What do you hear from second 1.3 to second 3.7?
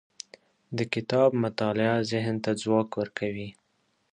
مطالعه ذهن ته ځواک ورکوي.